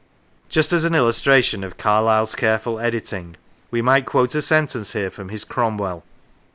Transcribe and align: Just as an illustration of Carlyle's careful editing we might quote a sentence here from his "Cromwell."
Just 0.49 0.73
as 0.73 0.83
an 0.83 0.95
illustration 0.95 1.63
of 1.63 1.77
Carlyle's 1.77 2.33
careful 2.33 2.79
editing 2.79 3.37
we 3.69 3.83
might 3.83 4.07
quote 4.07 4.33
a 4.33 4.41
sentence 4.41 4.93
here 4.93 5.11
from 5.11 5.29
his 5.29 5.43
"Cromwell." 5.45 6.03